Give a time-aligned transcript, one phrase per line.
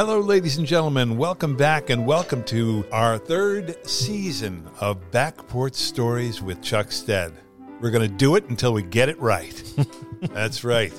[0.00, 1.18] Hello, ladies and gentlemen.
[1.18, 7.34] Welcome back and welcome to our third season of Back Porch Stories with Chuck Stead.
[7.82, 9.62] We're going to do it until we get it right.
[10.22, 10.90] That's right.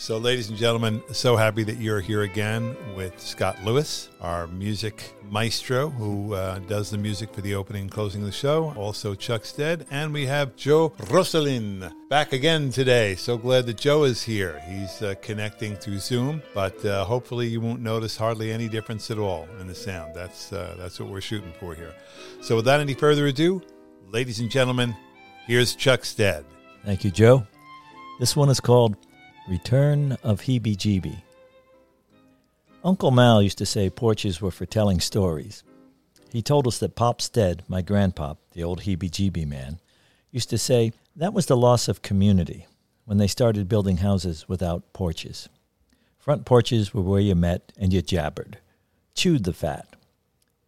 [0.00, 5.12] So, ladies and gentlemen, so happy that you're here again with Scott Louis, our music
[5.28, 8.72] maestro who uh, does the music for the opening and closing of the show.
[8.76, 9.86] Also, Chuck Stead.
[9.90, 13.16] And we have Joe Rosolen back again today.
[13.16, 14.62] So glad that Joe is here.
[14.68, 19.18] He's uh, connecting through Zoom, but uh, hopefully you won't notice hardly any difference at
[19.18, 20.14] all in the sound.
[20.14, 21.92] That's, uh, that's what we're shooting for here.
[22.40, 23.62] So, without any further ado,
[24.06, 24.96] ladies and gentlemen,
[25.48, 26.44] here's Chuck Stead.
[26.84, 27.44] Thank you, Joe.
[28.20, 28.96] This one is called
[29.48, 31.22] Return of Heebie Jeebie.
[32.84, 35.62] Uncle Mal used to say porches were for telling stories.
[36.30, 39.80] He told us that Pop Stead, my grandpop, the old heebie jeebie man,
[40.30, 42.66] used to say that was the loss of community
[43.06, 45.48] when they started building houses without porches.
[46.18, 48.58] Front porches were where you met and you jabbered,
[49.14, 49.96] chewed the fat.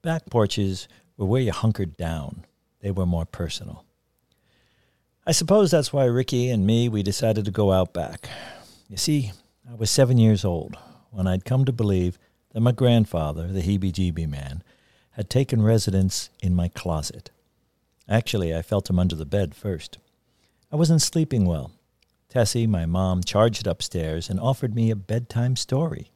[0.01, 2.47] Back porches were where you hunkered down.
[2.81, 3.85] They were more personal.
[5.27, 8.31] I suppose that's why Ricky and me we decided to go out back.
[8.91, 9.31] You see,
[9.71, 10.77] I was seven years old
[11.13, 12.19] when I'd come to believe
[12.53, 14.65] that my grandfather, the heebie jeebie man,
[15.13, 17.31] had taken residence in my closet.
[18.09, 19.99] Actually, I felt him under the bed first.
[20.73, 21.71] I wasn't sleeping well.
[22.29, 26.11] Tessie, my mom, charged upstairs and offered me a bedtime story.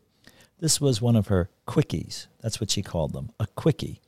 [0.59, 2.27] This was one of her quickies.
[2.41, 4.01] That's what she called them, a quickie,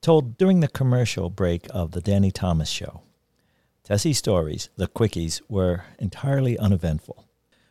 [0.00, 3.02] told during the commercial break of the Danny Thomas show.
[3.84, 7.27] Tessie's stories, the quickies, were entirely uneventful.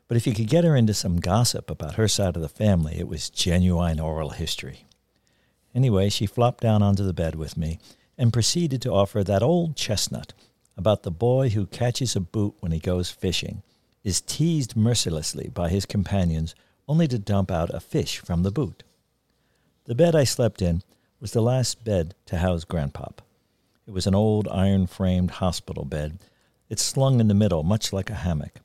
[0.08, 2.97] But if you could get her into some gossip about her side of the family,
[2.97, 4.86] it was genuine oral history.
[5.75, 7.80] Anyway, she flopped down onto the bed with me
[8.17, 10.33] and proceeded to offer that old chestnut
[10.78, 13.63] about the boy who catches a boot when he goes fishing,
[14.03, 16.55] is teased mercilessly by his companions
[16.88, 18.83] only to dump out a fish from the boot.
[19.85, 20.84] The bed I slept in
[21.19, 23.19] was the last bed to house Grandpop.
[23.88, 26.19] It was an old iron framed hospital bed.
[26.69, 28.59] It slung in the middle, much like a hammock.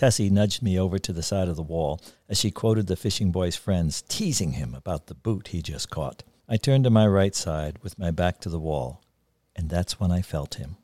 [0.00, 3.30] Tessie nudged me over to the side of the wall as she quoted the fishing
[3.30, 6.22] boy's friends, teasing him about the boot he just caught.
[6.48, 9.02] I turned to my right side with my back to the wall,
[9.54, 10.78] and that's when I felt him.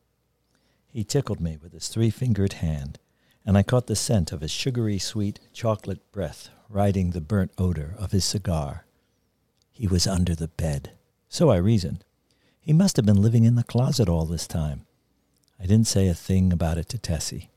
[0.85, 2.99] He tickled me with his three fingered hand,
[3.43, 7.95] and I caught the scent of his sugary sweet chocolate breath riding the burnt odor
[7.97, 8.85] of his cigar.
[9.71, 10.91] He was under the bed.
[11.27, 12.03] So I reasoned.
[12.59, 14.85] He must have been living in the closet all this time.
[15.59, 17.49] I didn't say a thing about it to Tessie.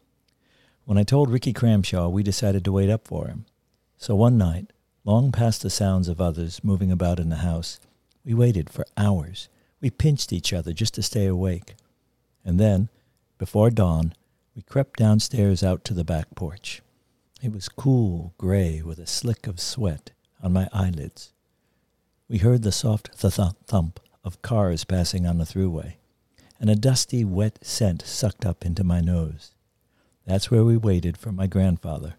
[0.90, 3.44] When I told Ricky Cramshaw, we decided to wait up for him.
[3.96, 4.72] So one night,
[5.04, 7.78] long past the sounds of others moving about in the house,
[8.24, 9.48] we waited for hours.
[9.80, 11.76] We pinched each other just to stay awake.
[12.44, 12.88] And then,
[13.38, 14.14] before dawn,
[14.56, 16.82] we crept downstairs out to the back porch.
[17.40, 20.10] It was cool gray with a slick of sweat
[20.42, 21.32] on my eyelids.
[22.28, 25.98] We heard the soft th- thump of cars passing on the throughway,
[26.58, 29.52] and a dusty, wet scent sucked up into my nose.
[30.26, 32.14] That's where we waited for my grandfather,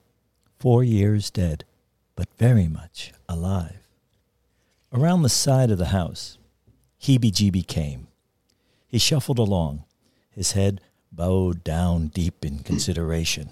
[0.59, 1.63] four years dead,
[2.15, 3.87] but very much alive.
[4.93, 6.37] Around the side of the house,
[7.01, 8.07] Heebie Jeebie came.
[8.87, 9.85] He shuffled along,
[10.29, 10.81] his head
[11.11, 13.51] bowed down deep in consideration.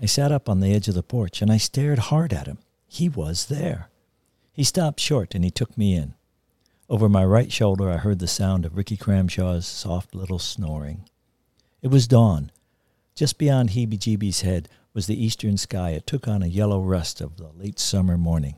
[0.00, 2.58] I sat up on the edge of the porch and I stared hard at him.
[2.86, 3.90] He was there.
[4.52, 6.14] He stopped short and he took me in.
[6.88, 11.08] Over my right shoulder, I heard the sound of Ricky Cramshaw's soft little snoring.
[11.82, 12.50] It was dawn,
[13.20, 15.90] just beyond Heebie Jeebie's head was the eastern sky.
[15.90, 18.54] It took on a yellow rust of the late summer morning.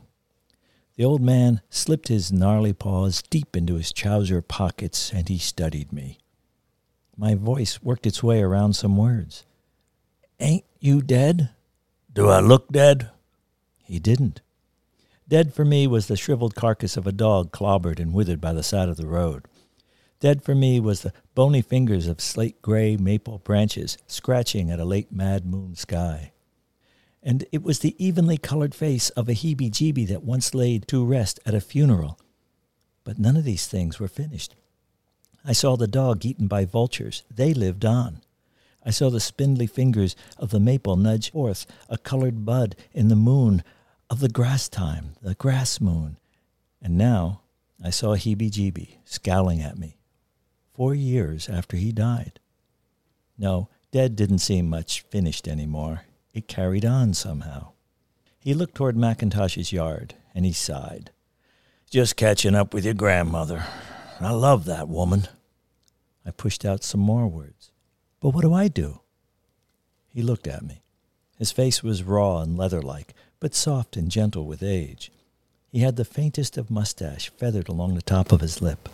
[0.94, 5.92] The old man slipped his gnarly paws deep into his trouser pockets and he studied
[5.92, 6.18] me.
[7.16, 9.44] My voice worked its way around some words.
[10.38, 11.50] Ain't you dead?
[12.12, 13.10] Do I look dead?
[13.82, 14.42] He didn't.
[15.26, 18.62] Dead for me was the shriveled carcass of a dog clobbered and withered by the
[18.62, 19.44] side of the road.
[20.22, 24.84] Dead for me was the bony fingers of slate gray maple branches scratching at a
[24.84, 26.30] late mad moon sky.
[27.24, 31.04] And it was the evenly colored face of a heebie jeebie that once laid to
[31.04, 32.20] rest at a funeral.
[33.02, 34.54] But none of these things were finished.
[35.44, 37.24] I saw the dog eaten by vultures.
[37.28, 38.20] They lived on.
[38.86, 43.16] I saw the spindly fingers of the maple nudge forth a colored bud in the
[43.16, 43.64] moon
[44.08, 46.16] of the grass time, the grass moon.
[46.80, 47.40] And now
[47.82, 49.96] I saw Heebie Jeebie scowling at me
[50.74, 52.40] four years after he died.
[53.38, 56.02] No, dead didn't seem much finished anymore.
[56.32, 57.72] It carried on somehow.
[58.40, 61.10] He looked toward McIntosh's yard and he sighed.
[61.90, 63.64] Just catching up with your grandmother.
[64.20, 65.28] I love that woman.
[66.24, 67.70] I pushed out some more words.
[68.20, 69.00] But what do I do?
[70.08, 70.82] He looked at me.
[71.38, 75.10] His face was raw and leather like, but soft and gentle with age.
[75.70, 78.88] He had the faintest of mustache feathered along the top of his lip.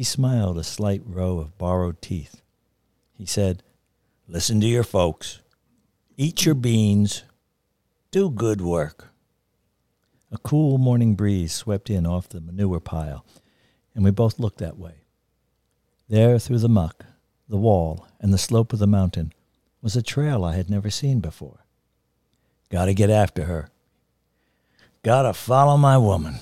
[0.00, 2.40] He smiled a slight row of borrowed teeth.
[3.18, 3.62] He said,
[4.26, 5.40] Listen to your folks.
[6.16, 7.24] Eat your beans.
[8.10, 9.08] Do good work.
[10.32, 13.26] A cool morning breeze swept in off the manure pile,
[13.94, 15.02] and we both looked that way.
[16.08, 17.04] There, through the muck,
[17.46, 19.34] the wall, and the slope of the mountain,
[19.82, 21.66] was a trail I had never seen before.
[22.70, 23.68] Gotta get after her.
[25.02, 26.36] Gotta follow my woman.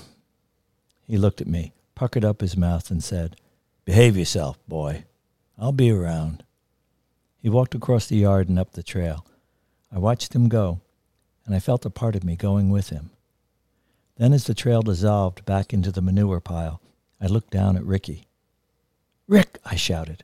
[1.05, 3.35] He looked at me, puckered up his mouth, and said,
[3.89, 5.05] Behave yourself, boy.
[5.57, 6.43] I'll be around.
[7.41, 9.25] He walked across the yard and up the trail.
[9.91, 10.81] I watched him go,
[11.43, 13.09] and I felt a part of me going with him.
[14.17, 16.83] Then, as the trail dissolved back into the manure pile,
[17.19, 18.27] I looked down at Ricky.
[19.27, 20.23] Rick, I shouted,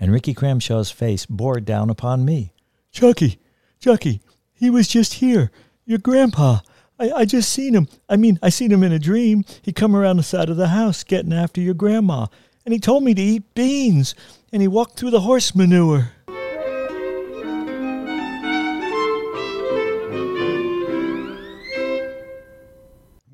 [0.00, 2.54] and Ricky Cramshaw's face bore down upon me.
[2.92, 3.38] Chucky,
[3.78, 4.22] Chucky,
[4.54, 5.50] he was just here.
[5.84, 6.60] Your grandpa.
[6.98, 7.88] I, I just seen him.
[8.08, 9.44] I mean, I seen him in a dream.
[9.60, 12.28] He come around the side of the house getting after your grandma,
[12.66, 14.16] and he told me to eat beans,
[14.52, 16.10] and he walked through the horse manure.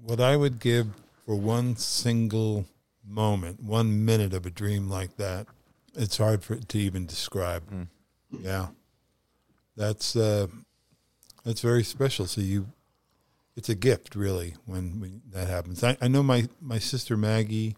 [0.02, 0.88] What I would give
[1.24, 2.66] for one single
[3.02, 5.46] moment, one minute of a dream like that,
[5.94, 7.62] it's hard for it to even describe.
[8.30, 8.68] Yeah,
[9.74, 10.48] that's uh,
[11.42, 12.26] that's very special.
[12.26, 12.66] So you,
[13.56, 15.82] it's a gift, really, when, when that happens.
[15.82, 17.76] I, I know my my sister Maggie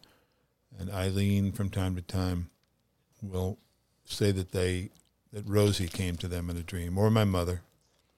[0.79, 2.51] and Eileen from time to time
[3.23, 3.59] will
[4.05, 4.91] say that they
[5.33, 7.63] that Rosie came to them in a dream, or my mother.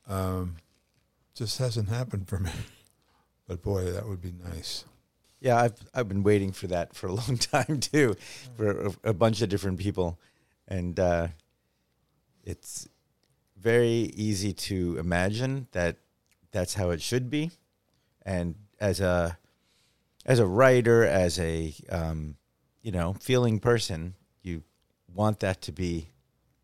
[0.06, 0.56] Um,
[1.35, 2.50] just hasn't happened for me.
[3.49, 4.85] But boy, that would be nice.
[5.38, 8.17] Yeah, I've I've been waiting for that for a long time too,
[8.56, 10.19] for a, a bunch of different people,
[10.67, 11.29] and uh,
[12.43, 12.88] it's
[13.56, 15.99] very easy to imagine that
[16.50, 17.53] that's how it should be,
[18.23, 19.38] and as a
[20.25, 22.35] as a writer, as a um,
[22.86, 24.62] you know feeling person, you
[25.12, 26.10] want that to be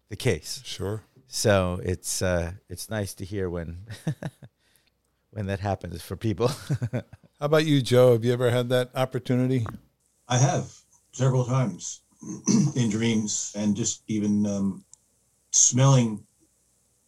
[0.08, 0.62] the case.
[0.64, 1.02] Sure.
[1.26, 3.78] So it's uh, it's nice to hear when
[5.30, 6.46] when that happens for people.
[6.92, 8.12] How about you, Joe?
[8.12, 9.66] Have you ever had that opportunity?
[10.28, 10.72] I have
[11.10, 12.02] several times
[12.76, 14.84] in dreams, and just even um,
[15.50, 16.24] smelling,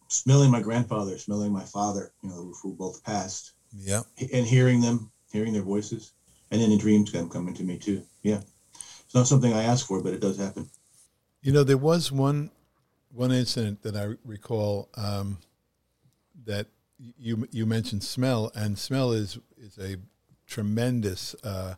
[0.09, 4.01] smelling my grandfather, smelling my father, you know, who both passed, Yeah.
[4.33, 6.11] and hearing them, hearing their voices,
[6.51, 8.03] and then the dreams them coming to me too.
[8.23, 8.54] Yeah, it's
[9.15, 10.69] not something I ask for, but it does happen.
[11.41, 12.51] You know, there was one
[13.11, 15.37] one incident that I recall um,
[16.45, 16.67] that
[16.99, 19.97] you you mentioned smell, and smell is is a
[20.47, 21.35] tremendous.
[21.43, 21.75] Uh,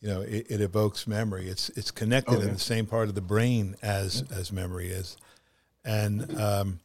[0.00, 1.48] you know, it, it evokes memory.
[1.48, 5.16] It's it's connected Oh, in the same part of the brain as as memory is,
[5.84, 6.80] and um,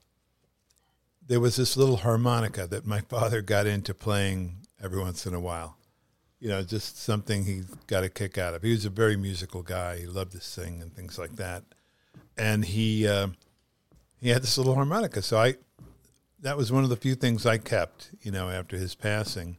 [1.25, 5.39] there was this little harmonica that my father got into playing every once in a
[5.39, 5.77] while.
[6.39, 8.61] You know, just something he got a kick out of.
[8.61, 9.99] He was a very musical guy.
[9.99, 11.63] He loved to sing and things like that.
[12.37, 13.27] And he uh,
[14.21, 15.21] he had this little harmonica.
[15.21, 15.55] So I
[16.41, 18.11] that was one of the few things I kept.
[18.21, 19.57] You know, after his passing,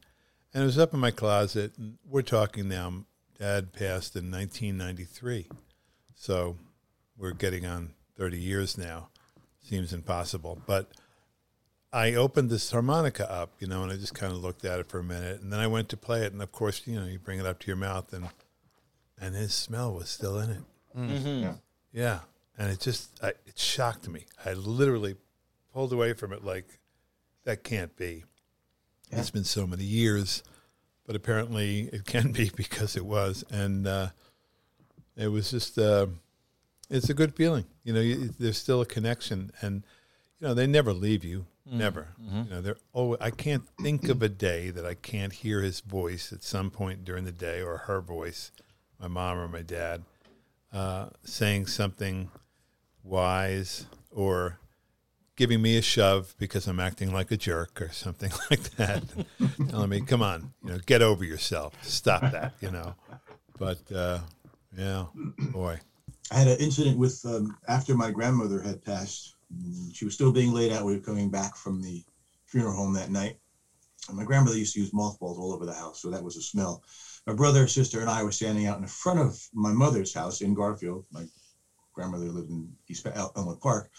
[0.55, 1.73] and it was up in my closet.
[1.77, 3.05] And we're talking now.
[3.39, 5.49] Dad passed in 1993,
[6.15, 6.59] so
[7.17, 9.09] we're getting on 30 years now.
[9.63, 10.91] Seems impossible, but
[11.93, 14.89] I opened this harmonica up, you know, and I just kind of looked at it
[14.89, 17.07] for a minute, and then I went to play it, and of course, you know,
[17.07, 18.29] you bring it up to your mouth, and
[19.21, 20.63] and his smell was still in it.
[21.43, 21.55] Yeah.
[21.93, 22.19] Yeah,
[22.57, 24.27] and it just I, it shocked me.
[24.45, 25.17] I literally
[25.75, 26.79] pulled away from it like
[27.45, 28.25] that can't be.
[29.11, 30.45] It's been so many years,
[31.05, 34.09] but apparently it can be because it was, and uh,
[35.17, 36.07] it was just uh,
[36.89, 37.65] it's a good feeling.
[37.83, 39.83] You know, you, there's still a connection, and
[40.39, 41.47] you know they never leave you.
[41.67, 42.09] Never.
[42.19, 45.81] You know, they're oh, I can't think of a day that I can't hear his
[45.81, 48.51] voice at some point during the day, or her voice,
[48.99, 50.03] my mom or my dad,
[50.73, 52.31] uh, saying something
[53.03, 54.59] wise or
[55.37, 59.05] giving me a shove because I'm acting like a jerk or something like that,
[59.69, 62.95] telling me, "Come on, you know, get over yourself, stop that," you know.
[63.59, 64.21] But uh,
[64.77, 65.07] yeah,
[65.53, 65.79] boy,
[66.31, 69.37] I had an incident with um, after my grandmother had passed.
[69.55, 70.85] Mm, She was still being laid out.
[70.85, 72.05] We were coming back from the
[72.47, 73.39] funeral home that night.
[74.09, 76.43] And my grandmother used to use mothballs all over the house, so that was a
[76.43, 76.83] smell.
[77.27, 80.41] My brother, sister, and I were standing out in the front of my mother's house
[80.41, 81.05] in Garfield.
[81.13, 81.25] My
[81.93, 83.91] grandmother lived in East El- Elmwood Park.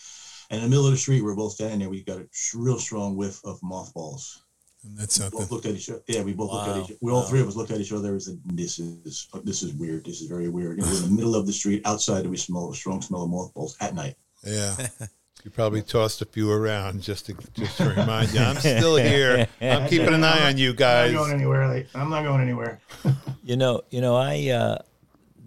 [0.49, 1.89] And in the middle of the street, we were both standing there.
[1.89, 4.43] We got a real strong whiff of mothballs.
[4.83, 5.39] and that's We something.
[5.39, 6.01] both looked at each other.
[6.07, 6.97] Yeah, we both looked at each.
[6.99, 7.27] We all Wow.
[7.27, 8.13] three of us looked at each other.
[8.13, 10.03] and said, "This is this is weird.
[10.05, 12.37] This is very weird." And we're in the middle of the street outside, and we
[12.37, 14.15] smell a strong smell of mothballs at night.
[14.43, 14.75] Yeah,
[15.43, 19.47] You probably tossed a few around just to just to remind you I'm still here.
[19.59, 21.09] I'm keeping an eye on you guys.
[21.09, 21.15] I'm guys.
[21.15, 21.67] not going anywhere.
[21.67, 22.79] Like, I'm not going anywhere.
[23.43, 24.77] You know, you know, I uh,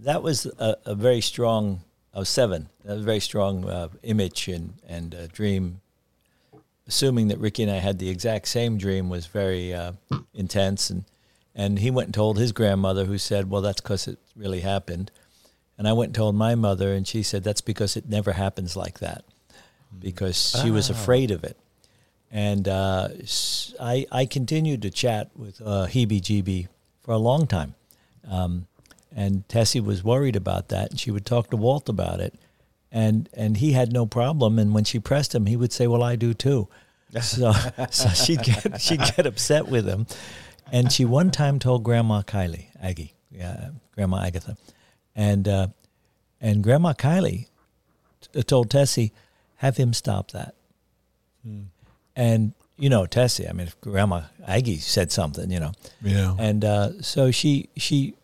[0.03, 1.83] that was a, a very strong.
[2.13, 2.69] I was seven.
[2.85, 5.81] That was a very strong uh, image and and uh, dream.
[6.89, 9.93] Assuming that Ricky and I had the exact same dream was very uh,
[10.35, 11.05] intense, and
[11.55, 15.13] and he went and told his grandmother, who said, "Well, that's because it really happened."
[15.79, 18.77] And I went and told my mother, and she said, "That's because it never happens
[18.77, 19.25] like that,"
[19.99, 21.57] because she was afraid of it.
[22.31, 23.09] And uh,
[23.81, 26.69] I I continued to chat with uh, Heebie Jeebie
[27.03, 27.75] for a long time.
[28.29, 28.67] Um,
[29.15, 32.35] and Tessie was worried about that, and she would talk to Walt about it,
[32.91, 34.59] and and he had no problem.
[34.59, 36.69] And when she pressed him, he would say, "Well, I do too."
[37.23, 37.53] So,
[37.91, 40.09] so she'd get she'd get upset with him,
[40.73, 44.57] and she one time told Grandma Kylie Aggie, yeah, Grandma Agatha,
[45.15, 45.69] and uh,
[46.41, 47.47] and Grandma Kylie
[48.33, 49.13] t- told Tessie,
[49.65, 50.55] "Have him stop that."
[52.17, 53.49] And you know, Tessie.
[53.49, 56.35] I mean, Grandma Aggie said something, you know, Yeah.
[56.39, 58.15] and uh, so she she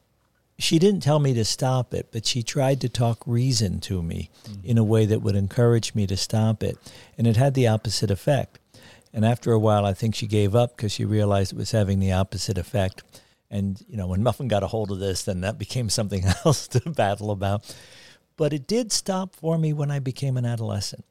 [0.59, 4.29] she didn't tell me to stop it, but she tried to talk reason to me
[4.63, 6.77] in a way that would encourage me to stop it,
[7.17, 8.59] and it had the opposite effect.
[9.13, 11.99] And after a while, I think she gave up because she realized it was having
[11.99, 13.03] the opposite effect.
[13.51, 16.69] And you know, when Muffin got a hold of this, then that became something else
[16.69, 17.75] to battle about.
[18.37, 21.05] But it did stop for me when I became an adolescent.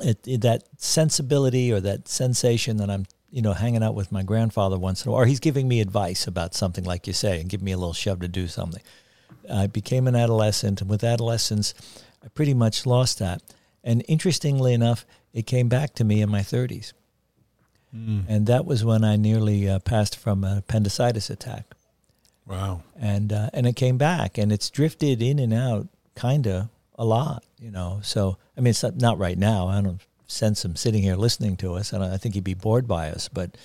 [0.00, 4.22] It, it, that sensibility or that sensation that I'm, you know, hanging out with my
[4.22, 7.40] grandfather once in a while, or he's giving me advice about something, like you say,
[7.40, 8.82] and give me a little shove to do something.
[9.50, 11.72] I became an adolescent, and with adolescence,
[12.24, 13.40] I pretty much lost that.
[13.84, 16.92] And interestingly enough, it came back to me in my 30s.
[17.92, 21.64] And that was when I nearly uh, passed from an appendicitis attack
[22.46, 22.82] Wow.
[23.00, 27.04] and uh, and it came back and it's drifted in and out kind of a
[27.04, 29.68] lot you know so i mean it's not, right now.
[29.68, 32.88] I don't sense him sitting here listening to us and i think he'd be bored
[32.88, 33.56] by us but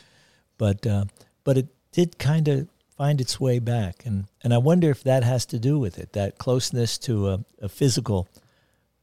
[0.58, 1.06] but uh,
[1.44, 5.24] but it did kind of find its way back and and i wonder if that
[5.24, 8.28] has to do with it that closeness to a, a physical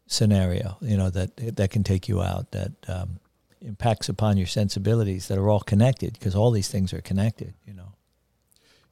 [0.06, 3.18] scenario you know that that can take you out that um,
[3.60, 7.74] impacts upon your sensibilities that are all connected because all these things are connected you
[7.74, 7.92] know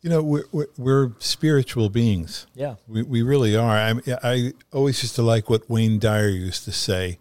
[0.02, 2.46] You know, we're, we're, we're spiritual beings.
[2.54, 3.76] yeah We, we really are.
[3.76, 7.18] I, I always used to like what Wayne Dyer used to say,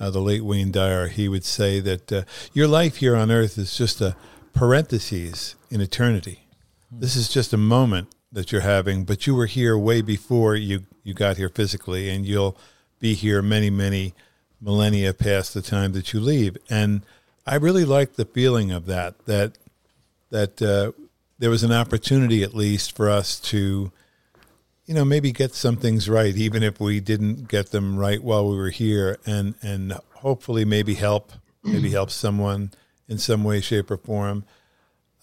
[0.00, 1.08] uh, the late Wayne Dyer.
[1.08, 4.16] He would say that uh, your life here on earth is just a
[4.52, 6.46] parenthesis in eternity.
[6.90, 10.86] This is just a moment that you're having, but you were here way before you,
[11.04, 12.56] you got here physically, and you'll
[12.98, 14.14] be here many, many
[14.60, 16.56] millennia past the time that you leave.
[16.68, 17.02] And
[17.46, 19.58] I really like the feeling of that, that,
[20.30, 20.92] that uh,
[21.38, 23.92] there was an opportunity at least for us to
[24.86, 28.48] you know maybe get some things right even if we didn't get them right while
[28.48, 32.70] we were here and and hopefully maybe help maybe help someone
[33.08, 34.44] in some way shape or form.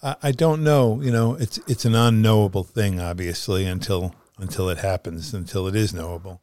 [0.04, 5.32] I, don't know you know it's it's an unknowable thing obviously until until it happens
[5.32, 6.42] until it is knowable.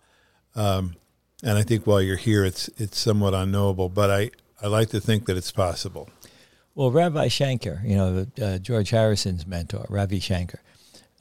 [0.55, 0.95] Um,
[1.43, 5.01] and I think while you're here it's it's somewhat unknowable but I I like to
[5.01, 6.09] think that it's possible
[6.75, 10.61] Well, Rabbi Shankar, you know, uh, George Harrison's mentor, Ravi Shankar,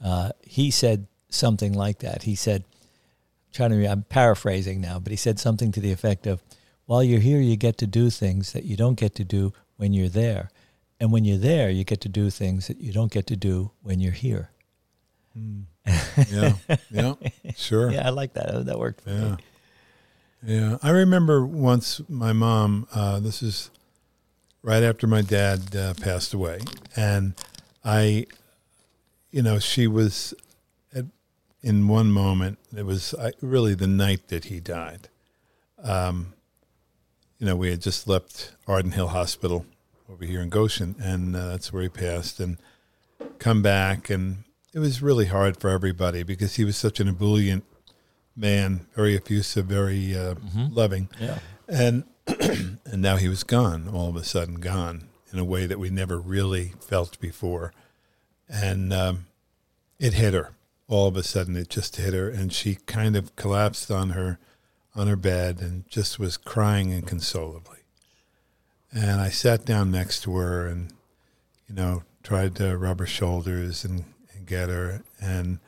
[0.03, 2.23] uh, he said something like that.
[2.23, 2.63] He said,
[3.51, 6.41] trying to, I'm paraphrasing now, but he said something to the effect of,
[6.85, 9.93] while you're here, you get to do things that you don't get to do when
[9.93, 10.49] you're there.
[10.99, 13.71] And when you're there, you get to do things that you don't get to do
[13.83, 14.49] when you're here.
[16.29, 16.53] yeah
[16.91, 17.13] yeah
[17.55, 18.65] sure Yeah, I like that.
[18.65, 19.29] That worked for Yeah.
[19.31, 19.37] me.
[20.43, 20.77] Yeah.
[20.81, 23.69] I remember once my mom, uh, this is
[24.61, 26.59] right after my dad uh, passed away.
[26.95, 27.33] And
[27.83, 28.25] I,
[29.31, 30.33] you know, she was
[30.93, 31.05] at,
[31.61, 35.09] in one moment, it was I, really the night that he died.
[35.81, 36.33] Um,
[37.37, 39.65] you know, we had just left Arden Hill Hospital
[40.11, 42.39] over here in Goshen, and uh, that's where he passed.
[42.41, 42.57] And
[43.37, 47.63] come back, and it was really hard for everybody because he was such an ebullient
[48.35, 50.35] man, very effusive, very uh,
[50.69, 51.39] loving, Yeah.
[51.69, 52.03] and
[52.85, 55.89] and now he was gone, all of a sudden gone in a way that we
[55.89, 57.73] never really felt before,
[58.47, 59.27] and um,
[59.99, 60.51] it hit her.
[60.87, 64.39] All of a sudden, it just hit her, and she kind of collapsed on her
[64.95, 67.77] on her bed and just was crying inconsolably.
[68.91, 70.91] And I sat down next to her and,
[71.67, 75.03] you know, tried to rub her shoulders and, and get her.
[75.21, 75.59] And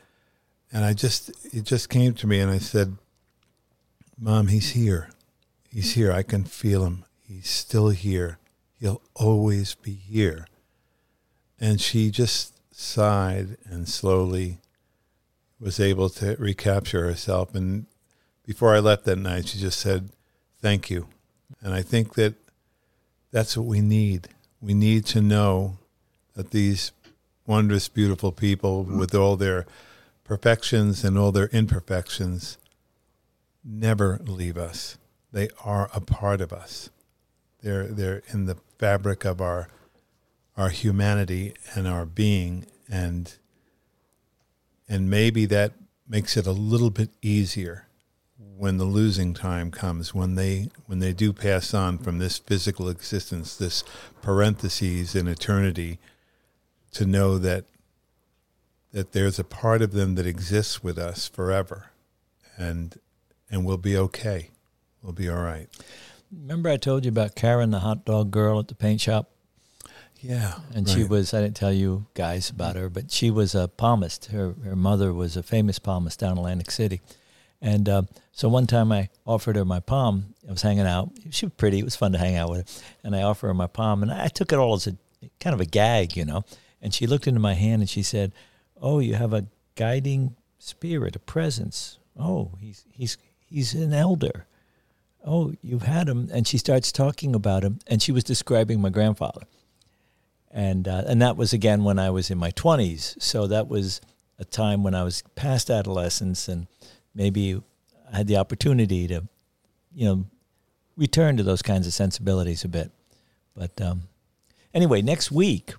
[0.72, 2.98] and I just it just came to me and I said,
[4.20, 5.10] Mom, he's here.
[5.72, 6.12] He's here.
[6.12, 7.06] I can feel him.
[7.22, 8.40] He's still here.
[8.80, 10.48] He'll always be here.
[11.60, 14.58] And she just sighed and slowly
[15.60, 17.56] was able to recapture herself.
[17.56, 17.86] And
[18.46, 20.10] before I left that night, she just said,
[20.60, 21.08] Thank you.
[21.62, 22.34] And I think that
[23.32, 24.28] that's what we need.
[24.60, 25.78] We need to know
[26.36, 26.92] that these
[27.48, 29.66] wondrous, beautiful people, with all their
[30.24, 32.58] perfections and all their imperfections,
[33.64, 34.98] never leave us.
[35.32, 36.90] They are a part of us.
[37.62, 39.70] They're they're in the fabric of our
[40.58, 43.36] our humanity and our being and
[44.88, 45.74] and maybe that
[46.08, 47.88] makes it a little bit easier
[48.38, 52.90] when the losing time comes when they when they do pass on from this physical
[52.90, 53.84] existence this
[54.22, 55.98] parentheses in eternity
[56.92, 57.66] to know that
[58.92, 61.92] that there's a part of them that exists with us forever
[62.56, 63.00] and
[63.50, 64.51] and we'll be okay
[65.02, 65.68] we'll be all right
[66.32, 69.30] Remember, I told you about Karen, the hot dog girl at the paint shop?
[70.22, 73.68] yeah And she was, I didn't tell you guys about her, but she was a
[73.68, 74.28] palmist.
[74.28, 77.02] Her, her mother was a famous palmist down in Atlantic City.
[77.62, 80.34] And uh, so one time I offered her my palm.
[80.48, 81.12] I was hanging out.
[81.32, 81.80] She was pretty.
[81.80, 82.84] It was fun to hang out with her.
[83.04, 84.02] And I offered her my palm.
[84.04, 84.96] And I took it all as a
[85.40, 86.44] kind of a gag, you know.
[86.82, 88.32] And she looked into my hand and she said,
[88.82, 92.00] Oh, you have a guiding spirit, a presence.
[92.18, 94.48] Oh, he's, he's, he's an elder.
[95.26, 96.30] Oh, you've had him.
[96.34, 97.80] And she starts talking about him.
[97.88, 99.42] And she was describing my grandfather
[100.54, 103.16] and uh, and that was again when I was in my twenties.
[103.20, 104.02] So that was
[104.38, 106.68] a time when I was past adolescence, and
[107.16, 107.62] maybe
[108.12, 109.28] I had the opportunity to,
[109.94, 110.26] you know,
[110.98, 112.92] return to those kinds of sensibilities a bit.
[113.56, 114.04] But um,
[114.74, 115.74] anyway, next week,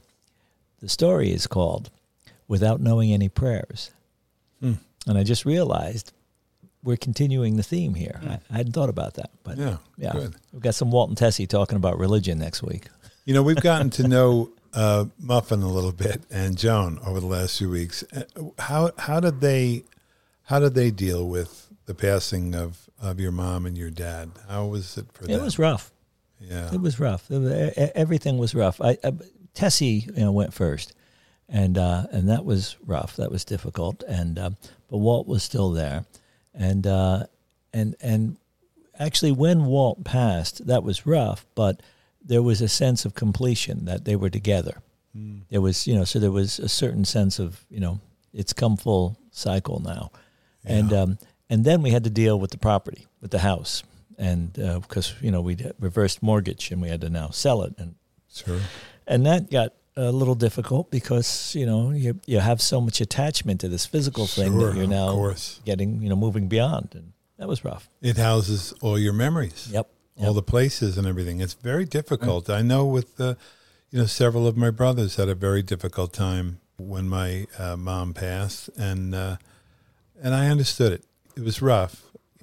[0.81, 1.91] the story is called
[2.49, 3.91] "Without Knowing Any Prayers,"
[4.61, 4.75] Hmm.
[5.07, 6.13] and I just realized
[6.85, 8.21] we're continuing the theme here.
[8.27, 11.47] I, I hadn't thought about that, but yeah yeah, good we've got some Walton Tessie
[11.47, 12.87] talking about religion next week.
[13.25, 17.27] You know, we've gotten to know uh, Muffin a little bit and Joan over the
[17.27, 18.03] last few weeks.
[18.13, 18.25] Uh,
[18.59, 19.85] How how did they
[20.45, 24.33] how did they deal with the passing of, of your mom and your dad?
[24.49, 25.41] How was it for It them?
[25.41, 25.93] It was rough.
[26.41, 27.31] yeah, It was rough.
[27.31, 27.53] It was,
[27.95, 28.81] everything was rough.
[28.81, 29.13] I, I
[29.55, 30.93] Tessie you know, went first,
[31.49, 33.15] and uh, and that was rough.
[33.17, 34.03] That was difficult.
[34.09, 34.51] And uh,
[34.89, 36.07] but Walt was still there,
[36.55, 37.25] and uh,
[37.73, 38.37] and and
[38.99, 41.47] actually when Walt passed, that was rough.
[41.55, 41.83] But
[42.25, 44.79] there was a sense of completion that they were together.
[45.51, 48.01] There was you know so there was a certain sense of you know
[48.33, 50.11] it's come full cycle now,
[50.65, 51.19] and um,
[51.51, 53.83] and then we had to deal with the property with the house
[54.19, 57.95] and because you know we reversed mortgage and we had to now sell it and
[58.33, 58.61] sure.
[59.07, 63.61] and that got a little difficult because you know you you have so much attachment
[63.61, 67.49] to this physical thing Sure, that you're now getting you know moving beyond and that
[67.49, 69.69] was rough It houses all your memories.
[69.71, 69.89] yep
[70.21, 71.41] all the places and everything.
[71.41, 72.49] It's very difficult.
[72.49, 73.37] I know with the,
[73.91, 78.15] you know, several of my brothers had a very difficult time when my uh, mom
[78.15, 79.37] passed, and uh,
[80.23, 81.05] and I understood it.
[81.37, 82.03] It was rough.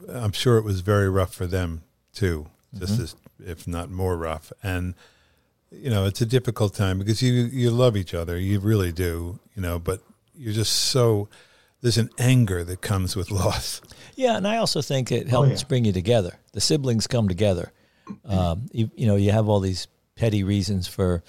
[0.10, 4.52] I'm sure it was very rough for them too, just as if not more rough.
[4.62, 4.96] And
[5.72, 9.40] you know, it's a difficult time because you you love each other, you really do,
[9.56, 10.02] you know, but
[10.36, 11.30] you're just so
[11.82, 13.82] there's an anger that comes with loss.
[14.16, 15.68] Yeah, and I also think it helps yeah.
[15.68, 16.40] bring you together.
[16.54, 17.72] The siblings come together.
[18.26, 21.24] Um, you, you know, you have all these petty reasons for,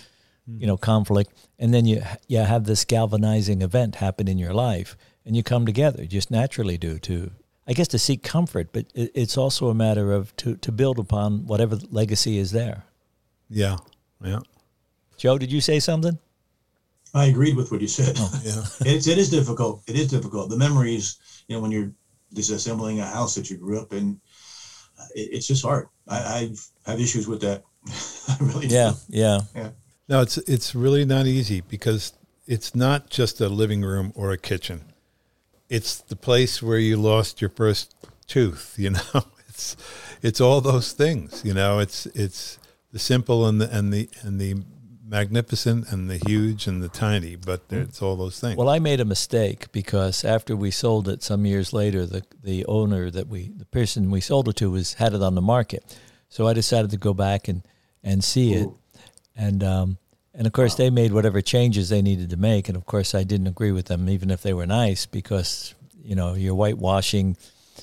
[0.46, 4.96] you know, conflict, and then you you have this galvanizing event happen in your life,
[5.26, 6.02] and you come together.
[6.02, 7.32] You just naturally do to,
[7.66, 10.98] I guess, to seek comfort, but it, it's also a matter of to to build
[10.98, 12.84] upon whatever legacy is there.
[13.50, 13.76] Yeah,
[14.22, 14.40] yeah,
[15.16, 16.18] Joe, did you say something?
[17.12, 18.16] I agreed with what you said.
[18.42, 18.64] yeah.
[18.86, 19.82] It's it is difficult.
[19.86, 20.50] It is difficult.
[20.50, 21.92] The memories, you know, when you're
[22.34, 24.20] disassembling a house that you grew up in,
[24.98, 25.88] uh, it, it's just hard.
[26.08, 26.50] I,
[26.86, 27.64] I have issues with that.
[28.28, 28.74] I really do.
[28.74, 29.40] Yeah, yeah,
[30.08, 32.12] No, it's it's really not easy because
[32.46, 34.92] it's not just a living room or a kitchen.
[35.68, 37.94] It's the place where you lost your first
[38.26, 39.24] tooth, you know.
[39.48, 39.76] It's
[40.22, 41.80] it's all those things, you know.
[41.80, 42.58] It's it's
[42.92, 44.62] the simple and the and the and the
[45.10, 48.56] magnificent and the huge and the tiny, but it's all those things.
[48.56, 52.64] Well, I made a mistake because after we sold it some years later, the the
[52.66, 55.98] owner that we the person we sold it to was had it on the market,
[56.28, 57.62] so I decided to go back and
[58.02, 58.68] and see it,
[59.36, 59.98] and um
[60.32, 63.24] and of course they made whatever changes they needed to make, and of course I
[63.24, 67.36] didn't agree with them even if they were nice because you know you're whitewashing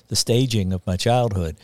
[0.08, 1.58] the staging of my childhood.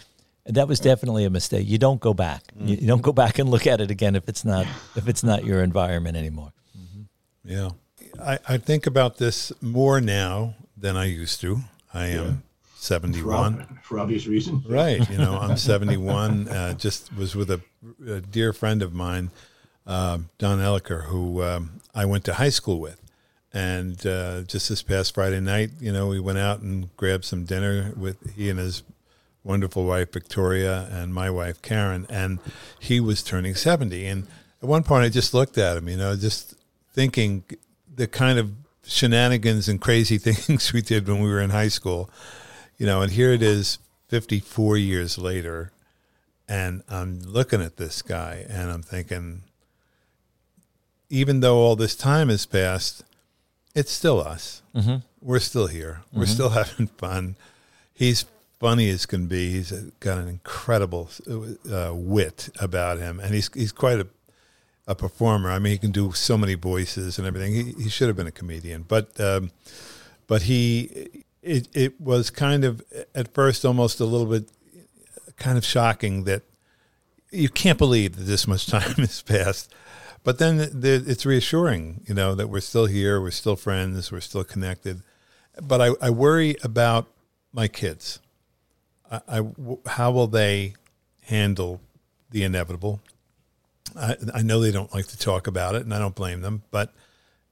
[0.46, 1.68] And that was definitely a mistake.
[1.68, 2.44] You don't go back.
[2.60, 5.24] You, you don't go back and look at it again if it's not if it's
[5.24, 6.52] not your environment anymore.
[7.46, 7.70] Yeah.
[8.22, 11.60] I, I think about this more now than I used to.
[11.94, 13.62] I am For, 71.
[13.62, 14.64] ob- for obvious reason.
[14.68, 15.10] Right.
[15.10, 16.48] You know, I'm 71.
[16.48, 17.62] Uh, just was with a,
[18.08, 19.32] a dear friend of mine,
[19.88, 23.00] um, Don Elliker, who um, I went to high school with.
[23.54, 27.46] And uh, just this past Friday night, you know, we went out and grabbed some
[27.46, 28.84] dinner with he and his
[29.44, 32.40] wonderful wife Victoria and my wife Karen, and
[32.80, 34.06] he was turning seventy.
[34.06, 34.28] And
[34.62, 36.56] at one point, I just looked at him, you know, just
[36.94, 37.44] thinking
[37.94, 38.52] the kind of
[38.86, 42.10] shenanigans and crazy things we did when we were in high school,
[42.78, 43.02] you know.
[43.02, 45.72] And here it is, fifty-four years later,
[46.48, 49.44] and I'm looking at this guy, and I'm thinking,
[51.10, 53.04] even though all this time has passed,
[53.76, 54.62] it's still us.
[54.76, 54.98] Mm-hmm.
[55.22, 56.02] We're still here.
[56.12, 57.36] We're still having fun.
[57.94, 58.26] He's
[58.64, 59.52] funny as can be.
[59.52, 61.10] He's got an incredible
[61.70, 64.08] uh, wit about him, and he's he's quite a
[64.88, 65.52] a performer.
[65.52, 67.54] I mean, he can do so many voices and everything.
[67.54, 69.52] He, he should have been a comedian, but um,
[70.28, 72.82] but he it it was kind of
[73.14, 74.50] at first almost a little bit
[75.36, 76.44] kind of shocking that
[77.32, 79.74] you can't believe that this much time has passed.
[80.24, 84.22] But then the, it's reassuring, you know, that we're still here, we're still friends, we're
[84.22, 85.02] still connected.
[85.62, 87.08] But I, I worry about
[87.52, 88.22] my kids.
[89.14, 89.42] I, I,
[89.86, 90.74] how will they
[91.24, 91.82] handle
[92.32, 93.00] the inevitable?
[93.96, 96.64] I, I know they don't like to talk about it, and I don't blame them,
[96.72, 96.94] but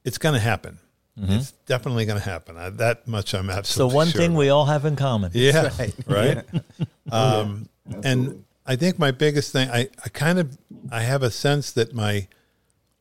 [0.04, 0.78] it's going to happen.
[1.14, 2.56] It's definitely going to happen.
[2.56, 4.38] I, that much I'm So absolutely one sure thing about.
[4.38, 5.30] we all have in common.
[5.34, 5.70] Yeah.
[5.78, 5.94] Right.
[6.06, 6.38] Right.
[7.12, 8.10] um, Absolutely.
[8.10, 10.56] and I think my biggest thing, I, I kind of,
[10.90, 12.28] I have a sense that my,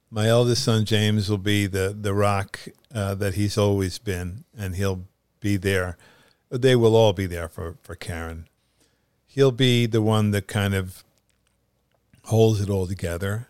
[0.10, 2.60] my eldest son James will be the the rock
[2.93, 5.06] uh, that he's always been, and he'll
[5.39, 5.97] be there.
[6.50, 8.47] They will all be there for for Karen.
[9.34, 11.06] He'll be the one that kind of
[12.26, 13.48] holds it all together.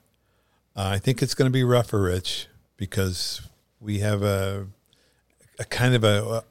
[0.76, 2.46] Uh, I think it's going to be rough for Rich
[2.78, 3.42] because
[3.80, 4.68] we have a
[5.58, 6.44] a kind of a, a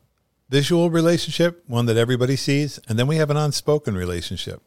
[0.48, 4.62] visual relationship, one that everybody sees, and then we have an unspoken relationship.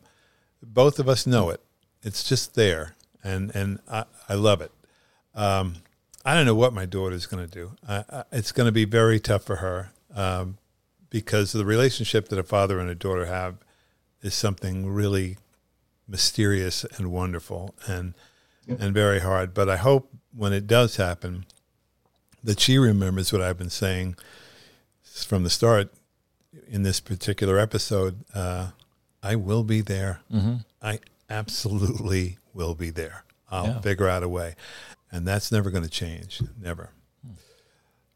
[0.62, 1.60] Both of us know it.
[2.02, 4.72] It's just there, and and I, I love it.
[5.36, 5.76] Um,
[6.24, 7.76] I don't know what my daughter's going to do.
[8.32, 10.58] It's going to be very tough for her um,
[11.10, 13.58] because the relationship that a father and a daughter have
[14.24, 15.38] is something really
[16.08, 18.14] mysterious and wonderful and
[18.66, 18.80] Yep.
[18.82, 19.54] and very hard.
[19.54, 21.46] But I hope when it does happen
[22.44, 24.16] that she remembers what I've been saying
[25.04, 25.94] from the start
[26.70, 28.24] in this particular episode.
[28.34, 28.70] Uh,
[29.22, 30.22] I will be there.
[30.32, 30.56] Mm-hmm.
[30.82, 33.24] I absolutely will be there.
[33.52, 33.82] I'll Yeah.
[33.82, 34.56] figure out a way.
[35.12, 36.42] And that's never going to change.
[36.60, 36.90] Never.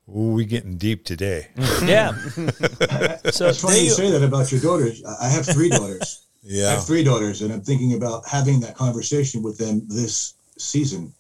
[0.10, 1.48] Ooh, we getting deep today.
[1.84, 2.16] Yeah.
[3.32, 5.04] so It's funny there you you- say that about your daughters.
[5.04, 6.24] I I have three daughters.
[6.50, 6.68] Yeah.
[6.68, 11.14] I have three daughters, and I'm thinking about having that conversation with them this season.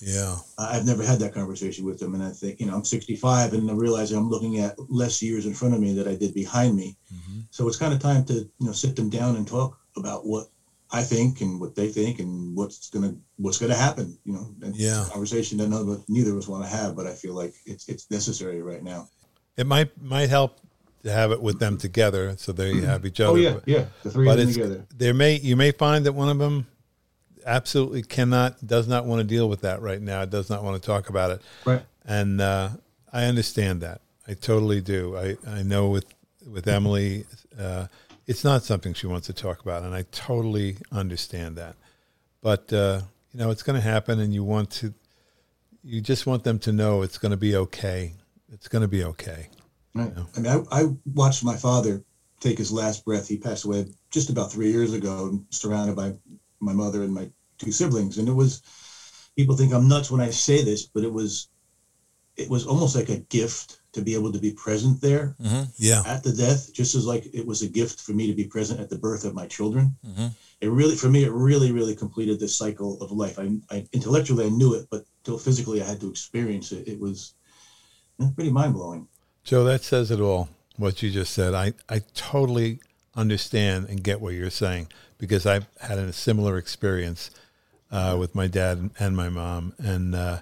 [0.00, 0.34] Yeah.
[0.58, 3.52] I- I've never had that conversation with them, and I think you know I'm 65,
[3.52, 6.34] and I realize I'm looking at less years in front of me that I did
[6.34, 6.96] behind me.
[7.14, 7.44] Mhm.
[7.52, 10.48] So it's kind of time to you know sit them down and talk about what
[10.94, 14.18] I think and what they think and what's gonna what's gonna happen.
[14.24, 15.06] You know, and Yeah.
[15.10, 17.88] conversation that none of neither of us want to have, but I feel like it's
[17.88, 19.08] it's necessary right now.
[19.56, 20.60] It might might help
[21.04, 23.32] to have it with them together so they have each other.
[23.32, 24.86] Oh yeah, yeah, the three but of them together.
[24.94, 26.66] there may you may find that one of them
[27.44, 30.86] absolutely cannot does not want to deal with that right now does not want to
[30.86, 31.82] talk about it Right.
[32.04, 32.68] and uh,
[33.12, 36.04] I understand that I totally do I, I know with
[36.46, 37.24] with Emily
[37.58, 37.86] uh,
[38.26, 41.76] it's not something she wants to talk about and I totally understand that
[42.40, 44.94] but uh, you know it's going to happen and you want to
[45.84, 48.14] you just want them to know it's going to be okay
[48.52, 49.48] it's going to be okay
[49.94, 50.12] Right.
[50.36, 52.02] I mean, I, I watched my father
[52.40, 53.28] take his last breath.
[53.28, 56.14] He passed away just about three years ago, surrounded by
[56.60, 58.18] my mother and my two siblings.
[58.18, 58.62] And it was,
[59.36, 61.48] people think I'm nuts when I say this, but it was,
[62.36, 66.02] it was almost like a gift to be able to be present there Mhm, yeah
[66.06, 68.80] at the death, just as like it was a gift for me to be present
[68.80, 69.96] at the birth of my children.
[70.06, 70.30] mhm.
[70.60, 73.36] It really, for me, it really, really completed this cycle of life.
[73.38, 76.86] I, I intellectually I knew it, but till physically I had to experience it.
[76.86, 77.34] It was
[78.36, 79.08] pretty mind blowing.
[79.44, 80.48] Joe, that says it all.
[80.76, 82.78] What you just said, I, I totally
[83.14, 87.30] understand and get what you're saying because I've had a similar experience
[87.90, 90.38] uh, with my dad and, and my mom, and uh,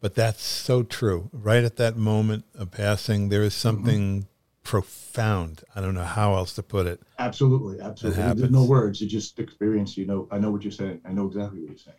[0.00, 1.30] but that's so true.
[1.32, 3.60] Right at that moment of passing, there is mm-hmm.
[3.60, 4.26] something
[4.62, 5.62] profound.
[5.74, 7.00] I don't know how else to put it.
[7.18, 8.22] Absolutely, absolutely.
[8.34, 9.00] There's no words.
[9.00, 9.96] You just experience.
[9.96, 11.00] You know, I know what you're saying.
[11.04, 11.96] I know exactly what you're saying.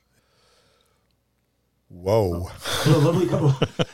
[1.92, 2.40] Whoa!
[2.40, 3.50] What a lovely, couple.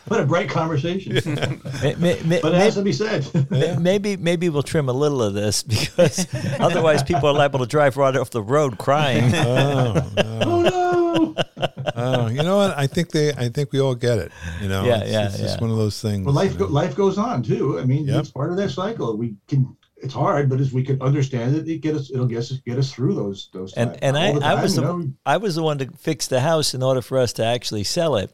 [0.07, 1.15] what a bright conversation.
[1.81, 3.27] May- may- may- But it has to be said.
[3.49, 6.27] may- maybe maybe we'll trim a little of this because
[6.59, 9.33] otherwise people are liable to drive right off the road crying.
[9.33, 10.39] Oh, no.
[10.45, 10.96] oh no!
[11.95, 12.77] oh, you know what?
[12.77, 13.31] I think they.
[13.33, 14.31] I think we all get it.
[14.61, 16.25] You know, Yeah, it's, yeah, it's just one of those things.
[16.25, 16.71] Well, life you go, know.
[16.71, 17.79] life goes on too.
[17.79, 18.19] I mean, Yep.
[18.19, 19.17] it's part of that cycle.
[19.17, 19.75] We can.
[19.99, 22.11] It's hard, but as we can understand it, it get us.
[22.11, 23.73] It'll get us get us through those those.
[23.73, 23.99] and times.
[24.03, 26.39] and I, All the I was the, know, I was the one to fix the
[26.39, 28.31] house in order for us to actually sell it,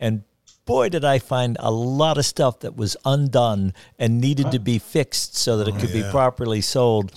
[0.00, 0.24] and
[0.64, 4.80] boy did I find a lot of stuff that was undone and needed to be
[4.80, 6.10] fixed so that it oh, could be yeah.
[6.10, 7.12] properly sold.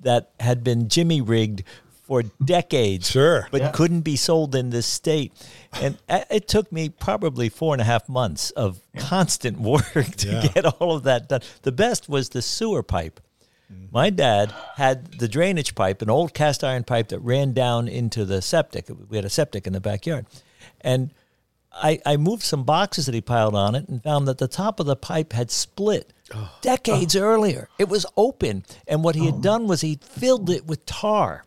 [0.00, 1.62] that had been jimmy rigged
[2.12, 3.48] for decades Sure.
[3.50, 3.70] but Yeah.
[3.70, 5.32] couldn't be sold in this state.
[5.80, 10.46] And it took me probably four and a half months of constant work to Yeah.
[10.48, 11.40] get all of that done.
[11.62, 13.18] The best was the sewer pipe.
[13.72, 13.90] Mm.
[13.90, 18.26] My dad had the drainage pipe, an old cast iron pipe that ran down into
[18.26, 18.90] the septic.
[19.08, 20.26] We had a septic in the backyard.
[20.82, 21.12] And
[21.72, 24.80] I, I moved some boxes that he piled on it and found that the top
[24.80, 26.50] of the pipe had split oh.
[26.60, 27.22] decades oh.
[27.22, 27.70] earlier.
[27.78, 28.66] It was open.
[28.86, 29.40] And what he had oh.
[29.40, 31.46] done was he filled it with tar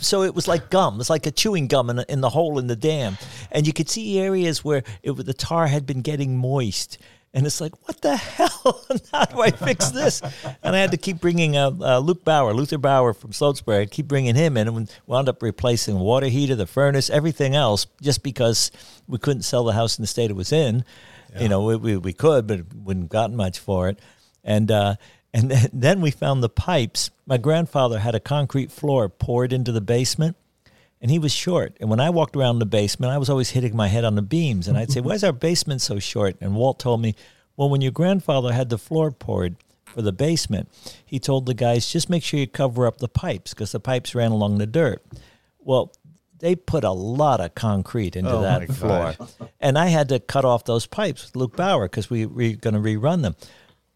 [0.00, 1.00] so it was like gum.
[1.00, 3.18] It's like a chewing gum in, a, in the hole in the dam,
[3.50, 6.98] and you could see areas where it, the tar had been getting moist.
[7.32, 8.84] And it's like, what the hell?
[9.12, 10.20] How do I fix this?
[10.64, 13.82] And I had to keep bringing uh, uh, Luke Bauer, Luther Bauer from Sloatsburg.
[13.82, 17.08] I'd keep bringing him in, and we wound up replacing the water heater, the furnace,
[17.08, 18.72] everything else, just because
[19.06, 20.84] we couldn't sell the house in the state it was in.
[21.38, 24.00] You know, we, we, we could, but wouldn't gotten much for it.
[24.42, 24.96] And uh,
[25.32, 27.10] and then, then we found the pipes.
[27.26, 30.36] My grandfather had a concrete floor poured into the basement,
[31.00, 31.76] and he was short.
[31.80, 34.22] And when I walked around the basement, I was always hitting my head on the
[34.22, 34.68] beams.
[34.68, 36.36] And I'd say, Why is our basement so short?
[36.40, 37.14] And Walt told me,
[37.56, 40.68] Well, when your grandfather had the floor poured for the basement,
[41.04, 44.14] he told the guys, Just make sure you cover up the pipes because the pipes
[44.14, 45.02] ran along the dirt.
[45.60, 45.92] Well,
[46.38, 49.14] they put a lot of concrete into Oh, that floor.
[49.60, 52.74] and I had to cut off those pipes with Luke Bauer because we were going
[52.74, 53.36] to rerun them.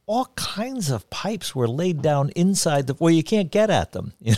[0.06, 4.12] All kinds of pipes were laid down inside the where you can't get at them.
[4.20, 4.34] You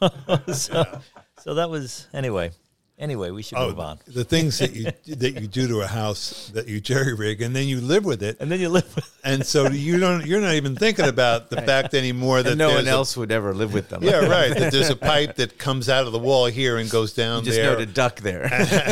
[0.00, 0.38] know?
[0.52, 1.00] so,
[1.38, 2.52] so that was anyway.
[3.00, 3.98] Anyway, we should oh, move on.
[4.06, 4.84] the things that you
[5.16, 8.22] that you do to a house that you jerry rig and then you live with
[8.22, 11.50] it, And then you live with and so you don't you're not even thinking about
[11.50, 14.02] the fact anymore that And no there's one a- else would ever live with them.
[14.02, 14.54] yeah, right.
[14.56, 17.46] That there's a pipe that comes out of the wall here and goes down You
[17.46, 17.72] just there.
[17.72, 18.44] know to duck there.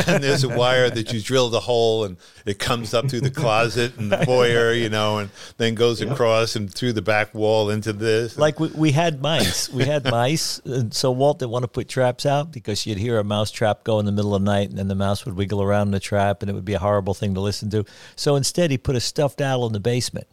[0.07, 2.17] and there's a wire that you drilled a hole and
[2.47, 6.57] it comes up through the closet and the foyer, you know, and then goes across
[6.57, 8.39] and through the back wall into this.
[8.39, 9.69] like we, we had mice.
[9.69, 13.19] We had mice, and so Walt didn't want to put traps out because you'd hear
[13.19, 15.37] a mouse trap go in the middle of the night, and then the mouse would
[15.37, 17.85] wiggle around in the trap, and it would be a horrible thing to listen to.
[18.17, 20.27] So instead, he put a stuffed owl in the basement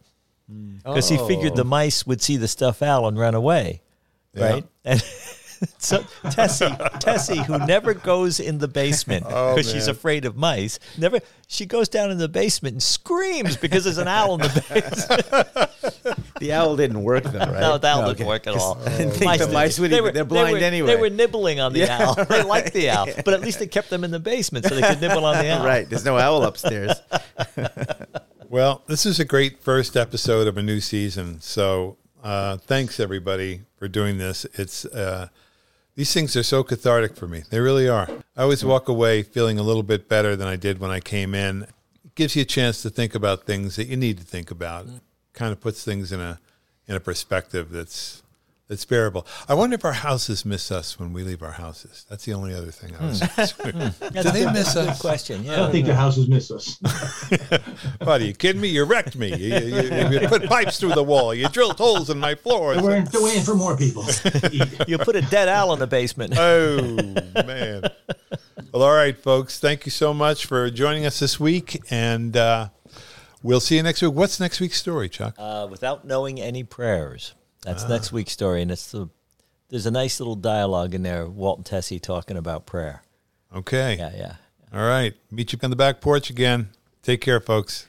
[0.50, 0.76] hmm.
[0.78, 1.64] because he figured the oh.
[1.64, 3.82] mice would see the stuffed owl and run away,
[4.34, 4.64] right?
[4.84, 5.02] And
[5.78, 6.68] so Tessie,
[7.00, 11.88] Tessie, who never goes in the basement because she's afraid of mice, never she goes
[11.88, 16.26] down in the basement and screams because there's an owl in the basement.
[16.40, 17.60] the owl didn't work though, right?
[17.60, 18.28] No, the owl No, didn't okay.
[18.28, 18.78] work at all.
[18.84, 20.86] I didn't think the mice would even- they're blind they were, anyway.
[20.94, 22.24] They were nibbling on the Yeah, owl.
[22.24, 24.82] They liked the owl, but at least they kept them in the basement so they
[24.82, 25.64] could nibble on the owl.
[25.64, 25.88] Right.
[25.88, 26.92] There's no owl upstairs.
[28.48, 31.40] Well, this is a great first episode of a new season.
[31.40, 34.46] So uh, thanks everybody for doing this.
[34.54, 35.28] It's uh,
[35.96, 37.42] these things are so cathartic for me.
[37.50, 38.08] They really are.
[38.36, 38.68] I always hmm.
[38.68, 41.62] walk away feeling a little bit better than I did when I came in.
[42.04, 44.84] It gives you a chance to think about things that you need to think about.
[44.84, 44.96] Hmm.
[45.32, 46.38] Kind of puts things in a
[46.86, 48.22] in a perspective that's
[48.68, 49.26] that's bearable.
[49.48, 52.04] I wonder if our houses miss us when we leave our houses.
[52.10, 53.20] That's the only other thing I was.
[54.12, 55.00] Do they miss Good us?
[55.00, 55.42] question.
[55.48, 55.70] I don't Yeah.
[55.70, 56.78] think their houses miss us.
[58.02, 58.68] What are you kidding me?
[58.68, 59.28] You wrecked me.
[59.34, 61.34] You, you, you, you put pipes through the wall.
[61.34, 62.82] You drilled holes in my floors.
[62.82, 64.04] They're, they're waiting for more people.
[64.86, 66.34] You put a dead owl in the basement.
[66.36, 66.80] Oh
[67.46, 67.82] man.
[68.72, 69.58] Well, all right, folks.
[69.58, 72.68] Thank you so much for joining us this week, and uh,
[73.42, 74.12] we'll see you next week.
[74.12, 75.34] What's next week's story, Chuck?
[75.38, 77.34] Uh, without knowing any prayers.
[77.66, 77.88] That's Ah.
[77.88, 79.08] next week's story, and it's the
[79.68, 81.26] there's a nice little dialogue in there.
[81.26, 83.02] Walt and Tessie talking about prayer.
[83.54, 83.96] Okay.
[83.98, 84.34] Yeah, yeah.
[84.72, 85.14] All right.
[85.30, 86.68] Meet you on the back porch again.
[87.02, 87.88] Take care, folks.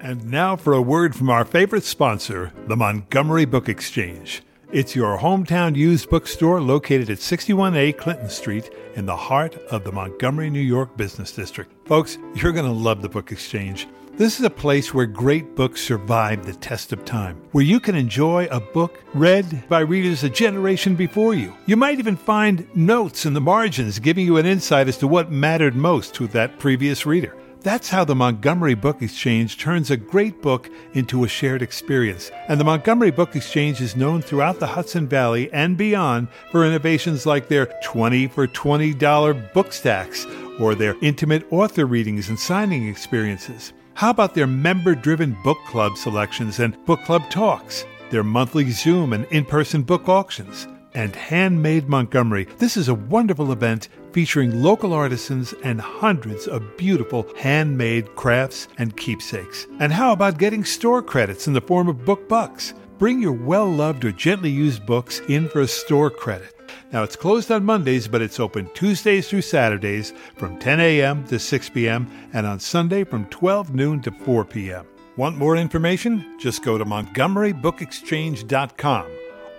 [0.00, 4.42] And now for a word from our favorite sponsor, the Montgomery Book Exchange.
[4.72, 9.92] It's your hometown used bookstore located at 61A Clinton Street in the heart of the
[9.92, 11.86] Montgomery, New York business district.
[11.86, 13.88] Folks, you're going to love the Book Exchange.
[14.20, 17.94] This is a place where great books survive the test of time, where you can
[17.94, 21.56] enjoy a book read by readers a generation before you.
[21.64, 25.32] You might even find notes in the margins giving you an insight as to what
[25.32, 27.34] mattered most to that previous reader.
[27.60, 32.30] That's how the Montgomery Book Exchange turns a great book into a shared experience.
[32.46, 37.24] And the Montgomery Book Exchange is known throughout the Hudson Valley and beyond for innovations
[37.24, 40.26] like their 20 for $20 book stacks
[40.58, 43.72] or their intimate author readings and signing experiences.
[44.00, 49.12] How about their member driven book club selections and book club talks, their monthly Zoom
[49.12, 50.66] and in person book auctions?
[50.94, 52.48] And Handmade Montgomery.
[52.56, 58.96] This is a wonderful event featuring local artisans and hundreds of beautiful handmade crafts and
[58.96, 59.66] keepsakes.
[59.80, 62.72] And how about getting store credits in the form of book bucks?
[62.96, 66.59] Bring your well loved or gently used books in for a store credit.
[66.92, 71.24] Now, it's closed on Mondays, but it's open Tuesdays through Saturdays from 10 a.m.
[71.28, 72.10] to 6 p.m.
[72.32, 74.84] and on Sunday from 12 noon to 4 p.m.
[75.16, 76.36] Want more information?
[76.40, 79.06] Just go to montgomerybookexchange.com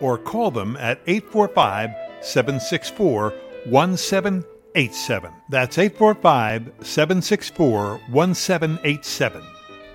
[0.02, 1.92] or call them at 845
[2.22, 3.34] 764
[3.66, 5.32] 1787.
[5.50, 9.42] That's 845 764 1787.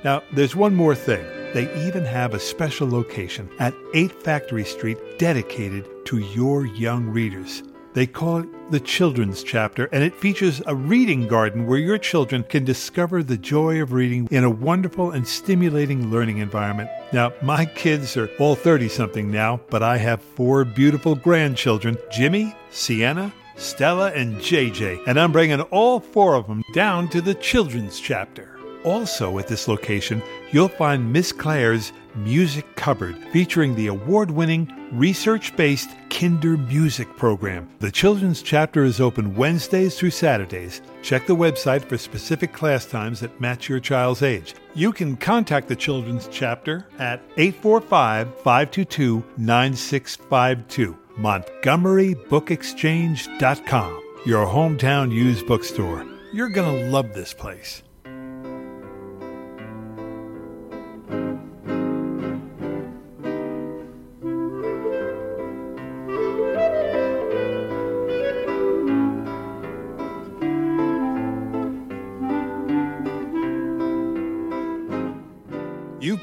[0.07, 1.27] Now, there's one more thing.
[1.53, 7.65] They even have a special location at 8 Factory Street dedicated to your young readers.
[7.93, 12.45] They call it the Children's Chapter, and it features a reading garden where your children
[12.45, 16.89] can discover the joy of reading in a wonderful and stimulating learning environment.
[17.13, 22.55] Now, my kids are all 30 something now, but I have four beautiful grandchildren Jimmy,
[22.71, 27.99] Sienna, Stella, and JJ, and I'm bringing all four of them down to the Children's
[27.99, 28.56] Chapter.
[28.87, 30.23] Also, at this location,
[30.53, 37.69] you'll find Miss Claire's Music Cupboard, featuring the award winning, research based Kindermusik program.
[37.81, 40.83] The children's chapter is open Wednesdays through Saturdays.
[41.03, 44.55] Check the website for specific class times that match your child's age.
[44.75, 50.97] You can contact the children's chapter at 845 522 9652.
[51.19, 56.07] MontgomeryBookExchange.com, your hometown used bookstore.
[56.33, 57.83] You're going to love this place.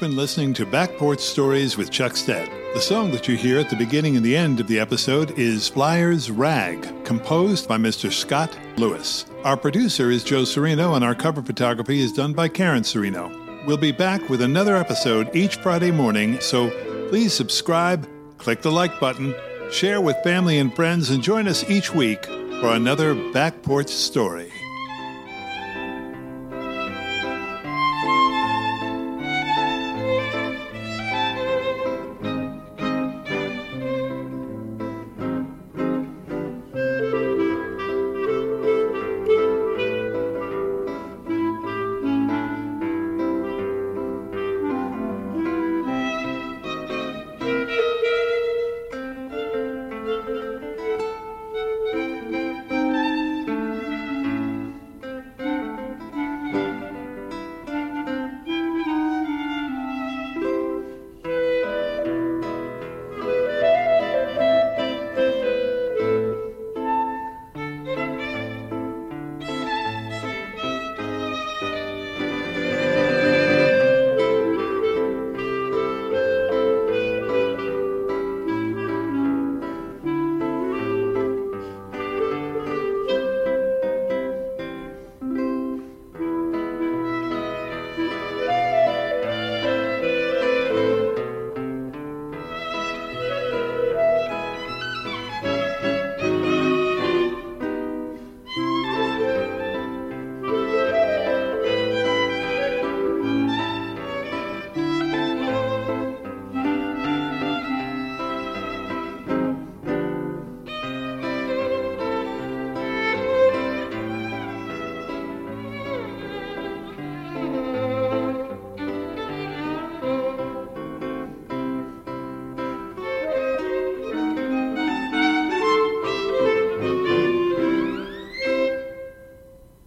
[0.04, 2.50] Been listening to Back Porch Stories with Chuck Stead.
[2.74, 5.66] The song that you hear at the beginning and the end of the episode is
[5.66, 8.12] Flyers Rag, composed by Mr.
[8.12, 9.24] Scott Louis.
[9.44, 13.64] Our producer is Joe Sireno, and our cover photography is done by Karen Sireno.
[13.64, 16.68] We'll be back with another episode each Friday morning, so
[17.08, 19.34] please subscribe, click the like button,
[19.70, 24.52] share with family and friends, and join us each week for another Back Porch Story.